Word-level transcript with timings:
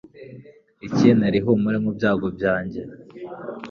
ikintera 0.87 1.35
ihumure 1.39 1.77
mu 1.83 1.91
byago 1.97 2.27
byanjye 2.37 2.81